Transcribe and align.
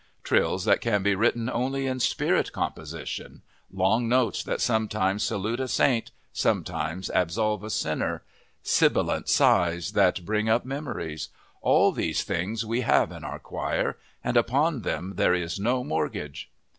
Trills 0.23 0.65
that 0.65 0.81
can 0.81 1.03
be 1.03 1.13
written 1.13 1.47
only 1.47 1.85
in 1.85 1.99
spirit 1.99 2.51
composition 2.51 3.43
long 3.71 4.09
notes 4.09 4.41
that 4.43 4.59
sometimes 4.59 5.21
salute 5.21 5.59
a 5.59 5.67
saint, 5.67 6.09
sometimes 6.33 7.11
absolve 7.13 7.63
a 7.63 7.69
sinner 7.69 8.23
sibilant 8.63 9.29
sighs 9.29 9.91
that 9.91 10.25
bring 10.25 10.49
up 10.49 10.65
memories 10.65 11.29
all 11.61 11.91
these 11.91 12.23
things 12.23 12.65
we 12.65 12.81
have 12.81 13.11
in 13.11 13.23
our 13.23 13.37
choir, 13.37 13.99
and 14.23 14.37
upon 14.37 14.81
them 14.81 15.17
there 15.17 15.35
is 15.35 15.59
no 15.59 15.83
mortgage! 15.83 16.49